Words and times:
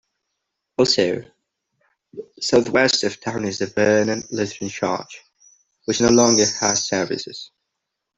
Also, 0.79 1.23
southwest 2.39 3.03
of 3.03 3.21
town 3.21 3.45
is 3.45 3.59
the 3.59 3.67
Vernon 3.67 4.23
Lutheran 4.31 4.67
Church, 4.71 5.21
which 5.85 6.01
no 6.01 6.09
longer 6.09 6.47
has 6.59 6.87
services. 6.87 7.51